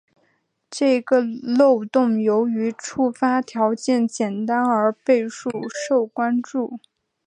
[0.71, 6.79] 这个漏洞由于触发条件简单而备受关注。